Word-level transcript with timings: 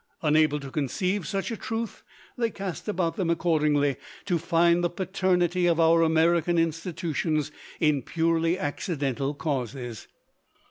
Unable 0.23 0.59
to 0.61 0.71
conceive 0.71 1.27
such 1.27 1.51
a 1.51 1.55
truth, 1.55 2.01
they 2.35 2.49
cast 2.49 2.87
about 2.87 3.17
them 3.17 3.29
accordingly 3.29 3.97
to 4.25 4.39
find 4.39 4.83
the 4.83 4.89
paternity 4.89 5.67
of 5.67 5.79
our 5.79 6.01
American 6.01 6.57
institutions 6.57 7.51
in 7.79 8.01
purely 8.01 8.57
accidental 8.57 9.35
causes. 9.35 10.07